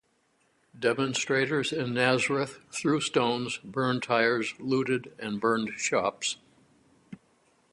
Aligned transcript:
Demonstrators 0.79 1.71
in 1.71 1.93
Nazareth 1.93 2.57
threw 2.71 2.99
stones, 2.99 3.59
burned 3.63 4.01
tires, 4.01 4.55
looted 4.57 5.13
and 5.19 5.39
burned 5.39 5.73
shops. 5.79 6.37